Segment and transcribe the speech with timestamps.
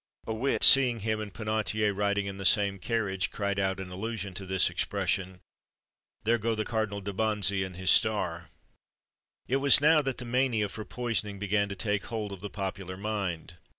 [0.25, 4.33] A wit, seeing him and Penautier riding in the same carriage, cried out, in allusion
[4.33, 5.41] to this expression,
[6.23, 8.49] "There go the Cardinal de Bonzy and his star!"
[9.47, 12.97] It was now that the mania for poisoning began to take hold of the popular
[12.97, 13.57] mind.